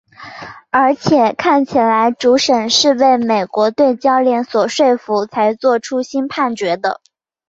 [0.71, 6.99] 而且看起来主审是被美国队教练所说服才做出新判决的。